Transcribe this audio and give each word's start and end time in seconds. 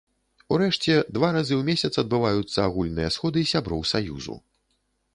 Урэшце, 0.53 0.95
два 1.17 1.29
разы 1.35 1.53
ў 1.57 1.67
месяц 1.69 1.91
адбываюцца 2.03 2.57
агульныя 2.71 3.15
сходы 3.19 3.47
сяброў 3.55 3.89
саюзу. 3.95 4.35